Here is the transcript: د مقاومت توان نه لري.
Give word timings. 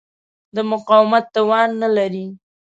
د 0.55 0.57
مقاومت 0.71 1.25
توان 1.35 1.69
نه 1.81 1.89
لري. 1.97 2.27